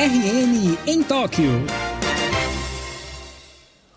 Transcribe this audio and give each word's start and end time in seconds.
RN 0.00 0.78
em 0.86 1.02
Tóquio. 1.02 1.50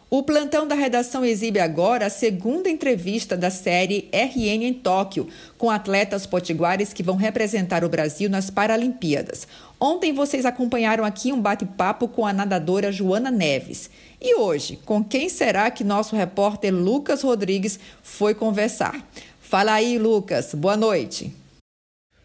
O 0.09 0.23
plantão 0.23 0.67
da 0.67 0.73
redação 0.73 1.23
exibe 1.23 1.59
agora 1.59 2.07
a 2.07 2.09
segunda 2.09 2.67
entrevista 2.71 3.37
da 3.37 3.51
série 3.51 4.09
RN 4.11 4.63
em 4.65 4.73
Tóquio, 4.73 5.27
com 5.59 5.69
atletas 5.69 6.25
potiguares 6.25 6.91
que 6.91 7.03
vão 7.03 7.17
representar 7.17 7.83
o 7.83 7.89
Brasil 7.89 8.31
nas 8.31 8.49
Paralimpíadas. 8.49 9.47
Ontem 9.79 10.11
vocês 10.11 10.43
acompanharam 10.43 11.05
aqui 11.05 11.31
um 11.31 11.39
bate-papo 11.39 12.07
com 12.07 12.25
a 12.25 12.33
nadadora 12.33 12.91
Joana 12.91 13.29
Neves. 13.29 13.87
E 14.19 14.33
hoje, 14.33 14.79
com 14.83 15.03
quem 15.03 15.29
será 15.29 15.69
que 15.69 15.83
nosso 15.83 16.15
repórter 16.15 16.73
Lucas 16.73 17.21
Rodrigues 17.21 17.79
foi 18.01 18.33
conversar? 18.33 19.07
Fala 19.39 19.73
aí, 19.73 19.99
Lucas. 19.99 20.55
Boa 20.55 20.75
noite. 20.75 21.40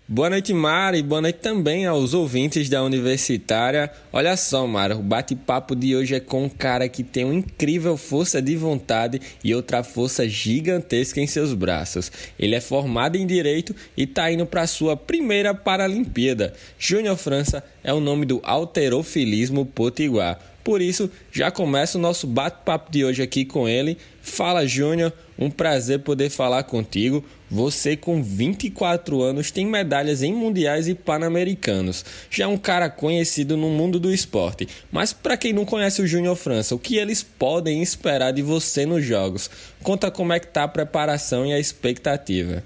Boa 0.08 0.30
noite, 0.30 0.54
Mara, 0.54 0.96
e 0.96 1.02
boa 1.02 1.20
noite 1.20 1.40
também 1.40 1.84
aos 1.84 2.14
ouvintes 2.14 2.68
da 2.68 2.80
Universitária. 2.80 3.90
Olha 4.12 4.36
só, 4.36 4.64
Mara, 4.64 4.96
o 4.96 5.02
bate-papo 5.02 5.74
de 5.74 5.96
hoje 5.96 6.14
é 6.14 6.20
com 6.20 6.44
um 6.44 6.48
cara 6.48 6.88
que 6.88 7.02
tem 7.02 7.24
uma 7.24 7.34
incrível 7.34 7.96
força 7.96 8.40
de 8.40 8.54
vontade 8.54 9.20
e 9.42 9.52
outra 9.52 9.82
força 9.82 10.28
gigantesca 10.28 11.20
em 11.20 11.26
seus 11.26 11.52
braços. 11.54 12.12
Ele 12.38 12.54
é 12.54 12.60
formado 12.60 13.16
em 13.16 13.26
Direito 13.26 13.74
e 13.96 14.04
está 14.04 14.30
indo 14.30 14.46
para 14.46 14.68
sua 14.68 14.96
primeira 14.96 15.52
Paralimpíada. 15.52 16.54
Júnior 16.78 17.16
França 17.16 17.64
é 17.82 17.92
o 17.92 17.98
nome 17.98 18.26
do 18.26 18.40
alterofilismo 18.44 19.66
potiguar. 19.66 20.38
Por 20.62 20.80
isso, 20.80 21.10
já 21.32 21.50
começa 21.50 21.98
o 21.98 22.00
nosso 22.00 22.28
bate-papo 22.28 22.92
de 22.92 23.04
hoje 23.04 23.22
aqui 23.22 23.44
com 23.44 23.68
ele. 23.68 23.98
Fala, 24.22 24.66
Júnior, 24.66 25.12
um 25.38 25.50
prazer 25.50 26.00
poder 26.00 26.30
falar 26.30 26.64
contigo. 26.64 27.24
Você, 27.50 27.96
com 27.96 28.22
24 28.22 29.22
anos, 29.22 29.50
tem 29.50 29.66
medalhas 29.66 30.22
em 30.22 30.32
mundiais 30.32 30.88
e 30.88 30.94
pan-americanos. 30.94 32.04
Já 32.30 32.44
é 32.44 32.46
um 32.46 32.58
cara 32.58 32.90
conhecido 32.90 33.56
no 33.56 33.68
mundo 33.68 34.00
do 34.00 34.12
esporte. 34.12 34.68
Mas, 34.90 35.12
para 35.12 35.36
quem 35.36 35.52
não 35.52 35.64
conhece 35.64 36.02
o 36.02 36.06
Júnior 36.06 36.36
França, 36.36 36.74
o 36.74 36.78
que 36.78 36.96
eles 36.96 37.22
podem 37.22 37.82
esperar 37.82 38.32
de 38.32 38.42
você 38.42 38.84
nos 38.84 39.04
Jogos? 39.04 39.50
Conta 39.82 40.10
como 40.10 40.32
é 40.32 40.40
que 40.40 40.48
tá 40.48 40.64
a 40.64 40.68
preparação 40.68 41.46
e 41.46 41.52
a 41.52 41.58
expectativa. 41.58 42.64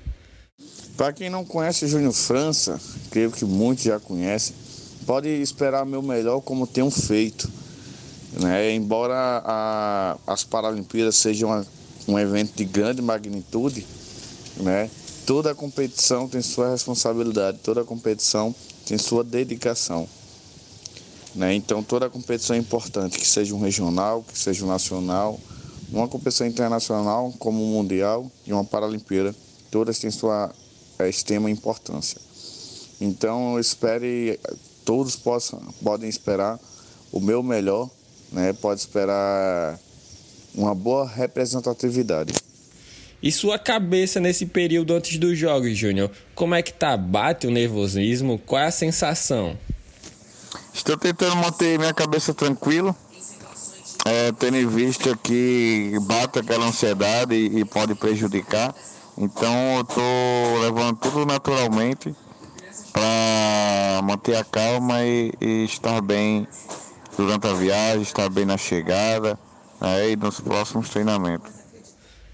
Para 0.97 1.13
quem 1.13 1.31
não 1.31 1.45
conhece 1.45 1.85
o 1.85 1.89
Júnior 1.89 2.13
França, 2.13 2.81
creio 3.11 3.31
que 3.31 3.45
muitos 3.45 3.85
já 3.85 3.99
conhecem, 3.99 4.55
pode 5.07 5.29
esperar 5.29 5.85
meu 5.85 6.03
melhor 6.03 6.41
como 6.41 6.67
tenho 6.67 6.91
feito 6.91 7.51
né? 8.33 8.73
Embora 8.75 9.43
a, 9.45 10.17
as 10.27 10.45
Paralimpíadas 10.45 11.17
sejam 11.17 11.49
uma, 11.49 11.67
um 12.11 12.19
evento 12.19 12.55
de 12.55 12.65
grande 12.65 13.01
magnitude, 13.01 13.87
né? 14.57 14.91
toda 15.27 15.55
competição 15.55 16.29
tem 16.29 16.43
sua 16.43 16.71
responsabilidade, 16.71 17.59
toda 17.63 17.85
competição 17.85 18.55
tem 18.85 18.99
sua 18.99 19.23
dedicação. 19.23 20.09
Né? 21.35 21.55
Então 21.55 21.83
toda 21.83 22.11
competição 22.11 22.57
é 22.57 22.59
importante, 22.59 23.19
que 23.19 23.27
seja 23.27 23.55
um 23.55 23.61
regional, 23.61 24.25
que 24.25 24.39
seja 24.39 24.65
um 24.65 24.69
nacional, 24.69 25.39
uma 25.91 26.09
competição 26.09 26.47
internacional 26.47 27.33
como 27.39 27.61
o 27.63 27.67
um 27.67 27.73
Mundial 27.75 28.31
e 28.47 28.53
uma 28.53 28.65
Paralimpíada, 28.65 29.35
todas 29.71 29.99
têm 29.99 30.11
sua 30.11 30.53
é, 30.99 31.09
extrema 31.09 31.51
importância. 31.51 32.21
Então 33.01 33.55
eu 33.55 33.61
espere, 33.61 34.39
todos 34.85 35.17
possam, 35.17 35.61
podem 35.83 36.09
esperar 36.09 36.59
o 37.13 37.21
meu 37.21 37.43
melhor 37.43 37.89
né, 38.33 38.53
pode 38.53 38.81
esperar 38.81 39.79
uma 40.55 40.75
boa 40.75 41.07
representatividade. 41.07 42.33
E 43.23 43.31
sua 43.31 43.59
cabeça 43.59 44.19
nesse 44.19 44.47
período 44.47 44.95
antes 44.95 45.19
dos 45.19 45.37
jogos, 45.37 45.77
Júnior? 45.77 46.11
Como 46.35 46.55
é 46.55 46.63
que 46.63 46.73
tá? 46.73 46.97
Bate 46.97 47.47
o 47.47 47.51
nervosismo? 47.51 48.39
Qual 48.39 48.63
é 48.63 48.67
a 48.67 48.71
sensação? 48.71 49.59
Estou 50.73 50.97
tentando 50.97 51.37
manter 51.37 51.79
minha 51.79 51.93
cabeça 51.93 52.33
tranquila, 52.33 52.97
é, 54.07 54.33
tendo 54.33 54.57
em 54.57 54.67
vista 54.67 55.15
que 55.17 55.93
bate 56.03 56.39
aquela 56.39 56.67
ansiedade 56.67 57.35
e, 57.35 57.61
e 57.61 57.65
pode 57.65 57.95
prejudicar. 57.95 58.75
Então 59.19 59.77
eu 59.77 59.83
estou 59.83 60.61
levando 60.63 60.97
tudo 60.97 61.27
naturalmente 61.27 62.15
para 62.91 64.01
manter 64.03 64.37
a 64.37 64.45
calma 64.45 65.03
e, 65.05 65.31
e 65.39 65.65
estar 65.65 66.01
bem 66.01 66.49
durante 67.19 67.47
a 67.47 67.53
viagem, 67.53 68.01
estar 68.01 68.31
bem 68.31 68.47
na 68.47 68.57
chegada 68.57 69.39
né, 69.81 70.11
e 70.11 70.17
nos 70.17 70.41
próximos 70.41 70.89
treinamentos. 70.89 71.61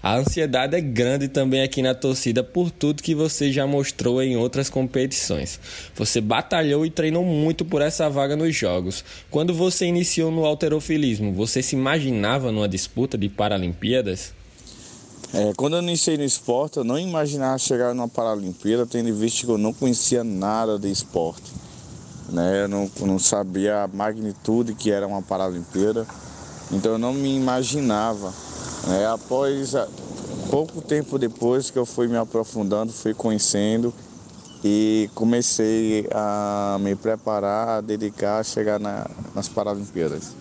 A 0.01 0.15
ansiedade 0.15 0.75
é 0.75 0.79
grande 0.79 1.27
também 1.27 1.63
aqui 1.63 1.81
na 1.81 1.95
torcida 1.95 2.43
por 2.43 2.69
tudo 2.69 3.01
que 3.01 3.15
você 3.15 3.51
já 3.51 3.65
mostrou 3.65 4.21
em 4.21 4.37
outras 4.37 4.69
competições. 4.69 5.59
Você 5.95 6.21
batalhou 6.21 6.85
e 6.85 6.89
treinou 6.89 7.25
muito 7.25 7.65
por 7.65 7.81
essa 7.81 8.07
vaga 8.09 8.35
nos 8.35 8.55
jogos. 8.55 9.03
Quando 9.31 9.53
você 9.53 9.85
iniciou 9.87 10.31
no 10.31 10.45
alterofilismo, 10.45 11.33
você 11.33 11.63
se 11.63 11.75
imaginava 11.75 12.51
numa 12.51 12.69
disputa 12.69 13.17
de 13.17 13.27
Paralimpíadas? 13.27 14.33
É, 15.33 15.51
quando 15.57 15.75
eu 15.75 15.81
iniciei 15.81 16.15
no 16.15 16.23
esporte, 16.23 16.77
eu 16.77 16.83
não 16.83 16.97
imaginava 16.97 17.57
chegar 17.57 17.93
numa 17.93 18.07
Paralimpíada, 18.07 18.85
tendo 18.85 19.13
visto 19.13 19.45
que 19.45 19.51
eu 19.51 19.57
não 19.57 19.73
conhecia 19.73 20.23
nada 20.23 20.79
de 20.79 20.89
esporte. 20.89 21.51
Né? 22.29 22.63
Eu 22.63 22.67
não, 22.67 22.89
não 23.01 23.19
sabia 23.19 23.83
a 23.83 23.87
magnitude 23.87 24.73
que 24.73 24.91
era 24.91 25.05
uma 25.05 25.21
Paralimpíada, 25.21 26.07
então 26.71 26.93
eu 26.93 26.97
não 26.97 27.13
me 27.13 27.35
imaginava. 27.35 28.33
Né? 28.87 29.05
Após, 29.07 29.73
pouco 30.49 30.81
tempo 30.81 31.17
depois 31.17 31.69
que 31.69 31.77
eu 31.77 31.85
fui 31.85 32.07
me 32.07 32.17
aprofundando, 32.17 32.91
fui 32.91 33.13
conhecendo 33.13 33.93
e 34.63 35.09
comecei 35.13 36.07
a 36.11 36.77
me 36.79 36.95
preparar, 36.95 37.69
a 37.69 37.81
dedicar 37.81 38.39
a 38.39 38.43
chegar 38.43 38.79
na, 38.79 39.09
nas 39.35 39.47
Paralimpíadas. 39.47 40.35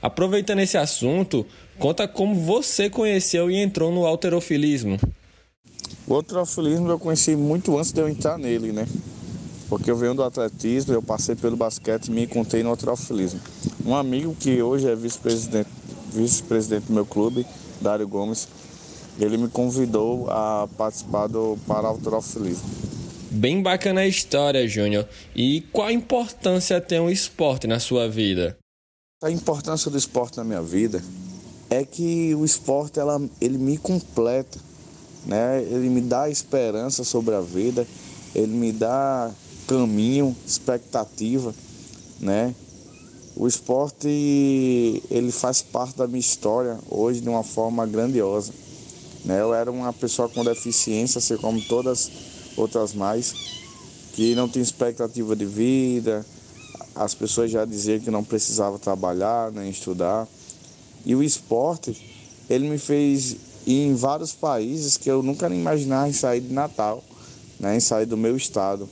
Aproveitando 0.00 0.60
esse 0.60 0.78
assunto, 0.78 1.44
conta 1.78 2.06
como 2.06 2.34
você 2.34 2.88
conheceu 2.88 3.50
e 3.50 3.56
entrou 3.56 3.90
no 3.90 4.06
alterofilismo. 4.06 4.98
O 6.06 6.14
alterofilismo 6.14 6.88
eu 6.88 6.98
conheci 6.98 7.36
muito 7.36 7.76
antes 7.76 7.92
de 7.92 8.00
eu 8.00 8.08
entrar 8.08 8.38
nele, 8.38 8.72
né? 8.72 8.86
porque 9.68 9.90
eu 9.90 9.96
venho 9.96 10.14
do 10.14 10.22
atletismo, 10.22 10.94
eu 10.94 11.02
passei 11.02 11.34
pelo 11.36 11.56
basquete 11.56 12.06
e 12.06 12.10
me 12.10 12.24
encontrei 12.24 12.62
no 12.62 12.70
alterofilismo. 12.70 13.40
Um 13.88 13.94
amigo 13.94 14.34
que 14.34 14.60
hoje 14.60 14.86
é 14.86 14.94
vice-presidente 14.94 15.70
vice-presidente 16.12 16.88
do 16.88 16.92
meu 16.92 17.06
clube, 17.06 17.46
Dário 17.80 18.06
Gomes, 18.06 18.46
ele 19.18 19.38
me 19.38 19.48
convidou 19.48 20.28
a 20.28 20.68
participar 20.76 21.26
do 21.26 21.56
paralterofilismo. 21.66 22.68
Bem 23.30 23.62
bacana 23.62 24.02
a 24.02 24.06
história, 24.06 24.68
Júnior. 24.68 25.08
E 25.34 25.62
qual 25.72 25.88
a 25.88 25.92
importância 25.92 26.78
tem 26.82 27.00
o 27.00 27.08
esporte 27.08 27.66
na 27.66 27.80
sua 27.80 28.06
vida? 28.10 28.58
A 29.22 29.30
importância 29.30 29.90
do 29.90 29.96
esporte 29.96 30.36
na 30.36 30.44
minha 30.44 30.60
vida 30.60 31.02
é 31.70 31.82
que 31.82 32.34
o 32.34 32.44
esporte 32.44 33.00
ela, 33.00 33.18
ele 33.40 33.56
me 33.56 33.78
completa, 33.78 34.58
né? 35.24 35.62
ele 35.62 35.88
me 35.88 36.02
dá 36.02 36.28
esperança 36.28 37.04
sobre 37.04 37.34
a 37.34 37.40
vida, 37.40 37.86
ele 38.34 38.52
me 38.52 38.70
dá 38.70 39.30
caminho, 39.66 40.36
expectativa, 40.46 41.54
né? 42.20 42.54
O 43.40 43.46
esporte 43.46 44.08
ele 45.08 45.30
faz 45.30 45.62
parte 45.62 45.96
da 45.96 46.08
minha 46.08 46.18
história 46.18 46.76
hoje 46.90 47.20
de 47.20 47.28
uma 47.28 47.44
forma 47.44 47.86
grandiosa. 47.86 48.52
Né? 49.24 49.40
Eu 49.40 49.54
era 49.54 49.70
uma 49.70 49.92
pessoa 49.92 50.28
com 50.28 50.42
deficiência, 50.42 51.20
assim 51.20 51.36
como 51.36 51.60
todas 51.60 52.10
outras 52.56 52.92
mais, 52.94 53.32
que 54.14 54.34
não 54.34 54.48
tinha 54.48 54.60
expectativa 54.60 55.36
de 55.36 55.44
vida. 55.44 56.26
As 56.96 57.14
pessoas 57.14 57.48
já 57.48 57.64
diziam 57.64 58.00
que 58.00 58.10
não 58.10 58.24
precisava 58.24 58.76
trabalhar 58.76 59.52
nem 59.52 59.70
estudar. 59.70 60.26
E 61.06 61.14
o 61.14 61.22
esporte 61.22 61.96
ele 62.50 62.68
me 62.68 62.76
fez 62.76 63.36
ir 63.64 63.86
em 63.86 63.94
vários 63.94 64.32
países 64.32 64.96
que 64.96 65.08
eu 65.08 65.22
nunca 65.22 65.48
imaginava 65.48 66.08
em 66.08 66.12
sair 66.12 66.40
de 66.40 66.52
Natal, 66.52 67.04
né? 67.60 67.76
em 67.76 67.80
sair 67.80 68.06
do 68.06 68.16
meu 68.16 68.36
estado 68.36 68.88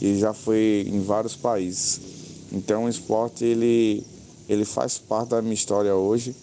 e 0.00 0.18
já 0.18 0.32
foi 0.32 0.86
em 0.88 1.02
vários 1.02 1.36
países. 1.36 2.19
Então 2.52 2.84
o 2.84 2.88
esporte 2.88 3.44
ele, 3.44 4.04
ele 4.48 4.64
faz 4.64 4.98
parte 4.98 5.30
da 5.30 5.42
minha 5.42 5.54
história 5.54 5.94
hoje 5.94 6.34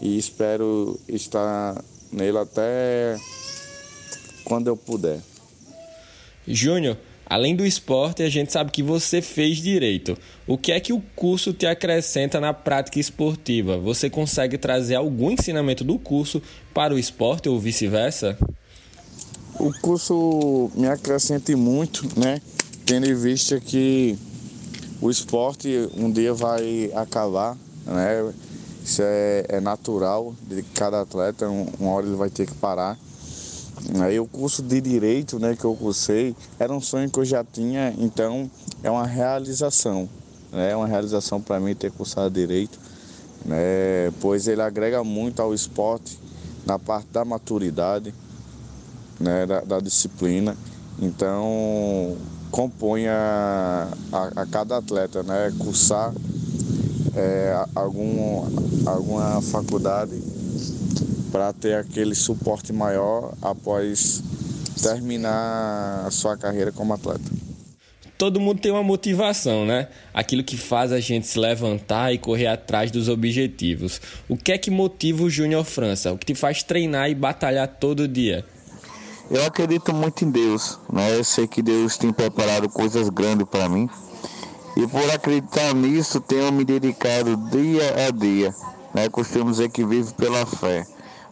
e 0.00 0.16
espero 0.16 0.98
estar 1.08 1.82
nele 2.12 2.38
até 2.38 3.16
quando 4.44 4.68
eu 4.68 4.76
puder. 4.76 5.20
Júnior, 6.46 6.96
além 7.26 7.54
do 7.54 7.66
esporte, 7.66 8.22
a 8.22 8.30
gente 8.30 8.52
sabe 8.52 8.70
que 8.70 8.82
você 8.82 9.20
fez 9.20 9.58
direito. 9.58 10.16
O 10.46 10.56
que 10.56 10.72
é 10.72 10.80
que 10.80 10.92
o 10.92 11.02
curso 11.14 11.52
te 11.52 11.66
acrescenta 11.66 12.40
na 12.40 12.54
prática 12.54 12.98
esportiva? 12.98 13.76
Você 13.78 14.08
consegue 14.08 14.56
trazer 14.56 14.94
algum 14.94 15.30
ensinamento 15.30 15.84
do 15.84 15.98
curso 15.98 16.40
para 16.72 16.94
o 16.94 16.98
esporte 16.98 17.48
ou 17.48 17.58
vice-versa? 17.58 18.38
O 19.58 19.72
curso 19.80 20.70
me 20.74 20.86
acrescenta 20.86 21.54
muito, 21.56 22.08
né? 22.18 22.40
tendo 22.88 23.06
em 23.06 23.14
vista 23.14 23.60
que 23.60 24.16
o 25.00 25.10
esporte 25.10 25.88
um 25.96 26.10
dia 26.10 26.34
vai 26.34 26.90
acabar, 26.94 27.56
né? 27.86 28.32
Isso 28.82 29.02
é, 29.02 29.44
é 29.48 29.60
natural 29.60 30.34
de 30.48 30.62
cada 30.62 31.02
atleta, 31.02 31.48
uma 31.48 31.90
hora 31.90 32.06
ele 32.06 32.16
vai 32.16 32.30
ter 32.30 32.46
que 32.46 32.54
parar. 32.54 32.98
Aí 34.02 34.18
o 34.18 34.26
curso 34.26 34.62
de 34.62 34.80
direito, 34.80 35.38
né, 35.38 35.54
que 35.54 35.64
eu 35.64 35.74
cursei, 35.74 36.34
era 36.58 36.72
um 36.72 36.80
sonho 36.80 37.08
que 37.10 37.18
eu 37.18 37.24
já 37.24 37.44
tinha, 37.44 37.94
então 37.98 38.50
é 38.82 38.90
uma 38.90 39.06
realização, 39.06 40.08
né? 40.50 40.72
é 40.72 40.76
uma 40.76 40.86
realização 40.86 41.40
para 41.40 41.60
mim 41.60 41.74
ter 41.74 41.92
cursado 41.92 42.30
direito, 42.30 42.78
né? 43.44 44.10
pois 44.20 44.48
ele 44.48 44.62
agrega 44.62 45.04
muito 45.04 45.40
ao 45.40 45.54
esporte 45.54 46.18
na 46.66 46.78
parte 46.78 47.08
da 47.12 47.24
maturidade, 47.24 48.12
né? 49.20 49.46
da, 49.46 49.60
da 49.60 49.80
disciplina. 49.80 50.56
Então 51.00 52.16
compõe 52.50 53.06
a, 53.08 53.88
a, 54.12 54.42
a, 54.42 54.46
cada 54.46 54.78
atleta, 54.78 55.22
né? 55.22 55.52
cursar 55.58 56.12
é, 57.14 57.64
algum, 57.74 58.44
alguma 58.86 59.40
faculdade 59.42 60.22
para 61.30 61.52
ter 61.52 61.74
aquele 61.74 62.14
suporte 62.14 62.72
maior 62.72 63.34
após 63.42 64.22
terminar 64.82 66.04
a 66.06 66.10
sua 66.10 66.36
carreira 66.36 66.72
como 66.72 66.94
atleta. 66.94 67.38
Todo 68.16 68.40
mundo 68.40 68.60
tem 68.60 68.72
uma 68.72 68.82
motivação, 68.82 69.64
né? 69.64 69.86
Aquilo 70.12 70.42
que 70.42 70.56
faz 70.56 70.90
a 70.90 70.98
gente 70.98 71.24
se 71.24 71.38
levantar 71.38 72.12
e 72.12 72.18
correr 72.18 72.48
atrás 72.48 72.90
dos 72.90 73.08
objetivos. 73.08 74.00
O 74.28 74.36
que 74.36 74.50
é 74.50 74.58
que 74.58 74.72
motiva 74.72 75.22
o 75.22 75.30
Júnior 75.30 75.64
França? 75.64 76.12
O 76.12 76.18
que 76.18 76.26
te 76.26 76.34
faz 76.34 76.64
treinar 76.64 77.08
e 77.08 77.14
batalhar 77.14 77.68
todo 77.68 78.08
dia? 78.08 78.44
Eu 79.30 79.44
acredito 79.44 79.92
muito 79.92 80.24
em 80.24 80.30
Deus, 80.30 80.78
né? 80.90 81.14
Eu 81.16 81.22
sei 81.22 81.46
que 81.46 81.60
Deus 81.60 81.98
tem 81.98 82.12
preparado 82.12 82.68
coisas 82.68 83.08
grandes 83.10 83.46
para 83.46 83.68
mim. 83.68 83.88
E 84.76 84.86
por 84.86 85.10
acreditar 85.10 85.74
nisso, 85.74 86.20
tenho 86.20 86.50
me 86.50 86.64
dedicado 86.64 87.36
dia 87.50 88.06
a 88.06 88.10
dia. 88.10 88.54
Né? 88.94 89.08
Costumo 89.08 89.50
dizer 89.50 89.68
que 89.70 89.84
vive 89.84 90.14
pela 90.14 90.46
fé. 90.46 90.86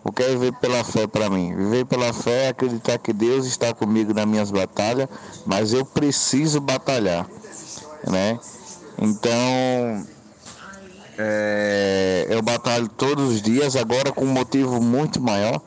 O 0.04 0.12
que 0.12 0.22
é 0.22 0.28
viver 0.28 0.52
pela 0.60 0.84
fé 0.84 1.06
para 1.06 1.31
mim? 1.31 1.54
Viver 1.54 1.84
pela 1.87 2.12
fé 2.12 2.44
é 2.44 2.48
acreditar 2.50 2.98
que 2.98 3.12
Deus 3.12 3.44
está 3.46 3.75
comigo 3.75 4.14
nas 4.14 4.25
minhas 4.25 4.50
batalhas, 4.52 5.08
mas 5.44 5.72
eu 5.72 5.84
preciso 5.84 6.60
batalhar, 6.60 7.26
né? 8.06 8.38
Então, 8.98 10.06
é, 11.19 12.26
eu 12.31 12.40
batalho 12.40 12.88
todos 12.88 13.32
os 13.32 13.43
dias, 13.43 13.75
agora 13.75 14.12
com 14.12 14.25
um 14.25 14.32
motivo 14.32 14.81
muito 14.81 15.20
maior, 15.20 15.60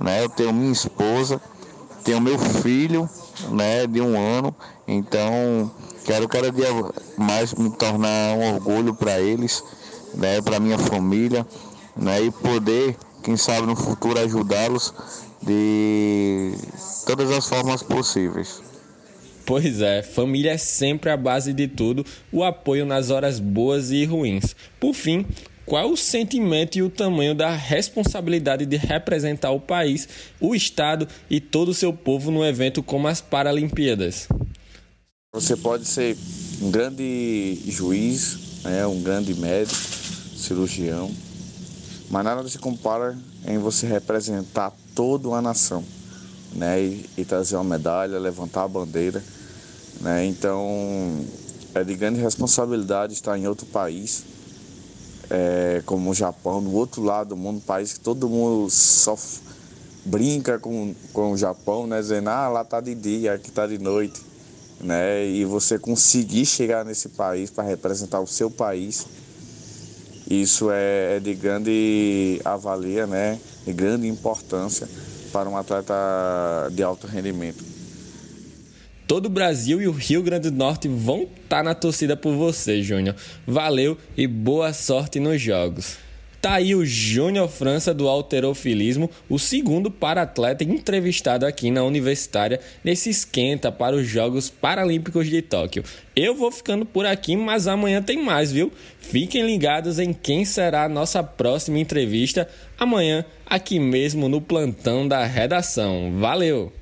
né? 0.00 0.24
Eu 0.24 0.28
tenho 0.28 0.52
minha 0.52 0.72
esposa, 0.72 1.40
tenho 2.08 2.22
meu 2.22 2.38
filho, 2.38 3.06
né, 3.50 3.86
de 3.86 4.00
um 4.00 4.18
ano, 4.18 4.54
então 4.86 5.70
quero 6.06 6.26
cada 6.26 6.50
dia 6.50 6.68
mais 7.18 7.52
me 7.52 7.68
tornar 7.68 8.34
um 8.34 8.54
orgulho 8.54 8.94
para 8.94 9.20
eles, 9.20 9.62
né, 10.14 10.40
para 10.40 10.58
minha 10.58 10.78
família, 10.78 11.46
né, 11.94 12.22
e 12.22 12.30
poder 12.30 12.96
quem 13.22 13.36
sabe 13.36 13.66
no 13.66 13.76
futuro 13.76 14.18
ajudá-los 14.18 14.94
de 15.42 16.54
todas 17.04 17.30
as 17.30 17.46
formas 17.46 17.82
possíveis. 17.82 18.62
Pois 19.44 19.82
é, 19.82 20.02
família 20.02 20.52
é 20.52 20.58
sempre 20.58 21.10
a 21.10 21.16
base 21.16 21.52
de 21.52 21.68
tudo, 21.68 22.06
o 22.32 22.42
apoio 22.42 22.86
nas 22.86 23.10
horas 23.10 23.38
boas 23.38 23.90
e 23.90 24.06
ruins. 24.06 24.56
Por 24.80 24.94
fim, 24.94 25.26
qual 25.68 25.92
o 25.92 25.96
sentimento 25.96 26.78
e 26.78 26.82
o 26.82 26.88
tamanho 26.88 27.34
da 27.34 27.50
responsabilidade 27.54 28.64
de 28.64 28.76
representar 28.76 29.50
o 29.50 29.60
país, 29.60 30.08
o 30.40 30.54
Estado 30.54 31.06
e 31.28 31.40
todo 31.40 31.68
o 31.68 31.74
seu 31.74 31.92
povo 31.92 32.30
num 32.30 32.42
evento 32.42 32.82
como 32.82 33.06
as 33.06 33.20
Paralimpíadas? 33.20 34.26
Você 35.34 35.54
pode 35.56 35.86
ser 35.86 36.16
um 36.62 36.70
grande 36.70 37.60
juiz, 37.66 38.62
né, 38.64 38.86
um 38.86 39.02
grande 39.02 39.34
médico, 39.34 39.76
cirurgião, 39.76 41.14
mas 42.10 42.24
nada 42.24 42.48
se 42.48 42.58
compara 42.58 43.16
em 43.46 43.58
você 43.58 43.86
representar 43.86 44.72
toda 44.94 45.28
uma 45.28 45.42
nação, 45.42 45.84
né? 46.54 46.82
E, 46.82 47.04
e, 47.18 47.24
trazer 47.26 47.56
uma 47.56 47.64
medalha, 47.64 48.18
levantar 48.18 48.64
a 48.64 48.68
bandeira, 48.68 49.22
né? 50.00 50.24
Então 50.24 51.26
é 51.74 51.84
de 51.84 51.94
grande 51.94 52.18
responsabilidade 52.20 53.12
estar 53.12 53.36
em 53.36 53.46
outro 53.46 53.66
país, 53.66 54.24
é, 55.30 55.82
como 55.84 56.10
o 56.10 56.14
Japão, 56.14 56.60
no 56.60 56.72
outro 56.72 57.02
lado 57.02 57.30
do 57.30 57.36
mundo, 57.36 57.58
um 57.58 57.60
país 57.60 57.94
que 57.94 58.00
todo 58.00 58.28
mundo 58.28 58.70
só 58.70 59.16
brinca 60.04 60.58
com, 60.58 60.94
com 61.12 61.32
o 61.32 61.36
Japão, 61.36 61.86
né? 61.86 62.00
Dizendo, 62.00 62.28
ah, 62.30 62.48
lá 62.48 62.64
tá 62.64 62.80
de 62.80 62.94
dia, 62.94 63.34
aqui 63.34 63.50
tá 63.50 63.66
de 63.66 63.78
noite, 63.78 64.20
né? 64.80 65.26
E 65.26 65.44
você 65.44 65.78
conseguir 65.78 66.46
chegar 66.46 66.84
nesse 66.84 67.10
país 67.10 67.50
para 67.50 67.64
representar 67.64 68.20
o 68.20 68.26
seu 68.26 68.50
país 68.50 69.06
isso 70.30 70.70
é, 70.70 71.16
é 71.16 71.20
de 71.20 71.34
grande 71.34 72.38
avalia, 72.44 73.06
né? 73.06 73.38
de 73.64 73.72
grande 73.72 74.06
importância 74.06 74.86
para 75.32 75.48
um 75.48 75.56
atleta 75.56 75.94
de 76.70 76.82
alto 76.82 77.06
rendimento. 77.06 77.64
Todo 79.08 79.24
o 79.24 79.30
Brasil 79.30 79.80
e 79.80 79.88
o 79.88 79.92
Rio 79.92 80.22
Grande 80.22 80.50
do 80.50 80.56
Norte 80.58 80.86
vão 80.86 81.22
estar 81.22 81.56
tá 81.56 81.62
na 81.62 81.74
torcida 81.74 82.14
por 82.14 82.34
você, 82.34 82.82
Júnior. 82.82 83.16
Valeu 83.46 83.96
e 84.14 84.26
boa 84.26 84.74
sorte 84.74 85.18
nos 85.18 85.40
jogos. 85.40 85.96
Tá 86.42 86.56
aí 86.56 86.74
o 86.74 86.84
Júnior 86.84 87.48
França 87.48 87.94
do 87.94 88.06
alterofilismo, 88.06 89.10
o 89.26 89.38
segundo 89.38 89.90
para-atleta 89.90 90.62
entrevistado 90.62 91.46
aqui 91.46 91.70
na 91.70 91.82
Universitária 91.84 92.60
nesse 92.84 93.08
esquenta 93.08 93.72
para 93.72 93.96
os 93.96 94.06
Jogos 94.06 94.50
Paralímpicos 94.50 95.26
de 95.26 95.40
Tóquio. 95.40 95.82
Eu 96.14 96.34
vou 96.34 96.52
ficando 96.52 96.84
por 96.84 97.06
aqui, 97.06 97.34
mas 97.34 97.66
amanhã 97.66 98.02
tem 98.02 98.22
mais, 98.22 98.52
viu? 98.52 98.70
Fiquem 99.00 99.46
ligados 99.46 99.98
em 99.98 100.12
quem 100.12 100.44
será 100.44 100.84
a 100.84 100.88
nossa 100.88 101.22
próxima 101.22 101.78
entrevista 101.78 102.46
amanhã, 102.78 103.24
aqui 103.46 103.80
mesmo 103.80 104.28
no 104.28 104.42
plantão 104.42 105.08
da 105.08 105.24
redação. 105.24 106.12
Valeu! 106.18 106.77